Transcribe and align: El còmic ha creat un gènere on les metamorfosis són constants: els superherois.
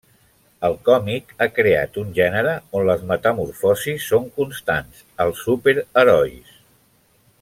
El 0.67 0.75
còmic 0.87 1.33
ha 1.37 1.47
creat 1.57 1.99
un 2.03 2.09
gènere 2.19 2.55
on 2.79 2.87
les 2.89 3.03
metamorfosis 3.11 4.09
són 4.13 4.27
constants: 4.41 5.05
els 5.27 5.45
superherois. 5.49 6.57